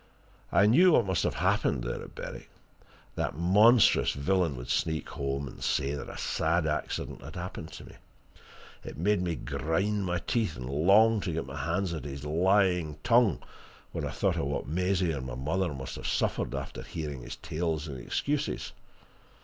[0.51, 2.49] I knew what must have happened there at Berwick.
[3.13, 7.97] That monstrous villain would sneak home and say that a sad accident had happened me.
[8.83, 12.97] It made me grind my teeth and long to get my hands at his lying
[13.03, 13.43] tongue
[13.91, 17.35] when I thought of what Maisie and my mother must have suffered after hearing his
[17.35, 18.71] tales and excuses.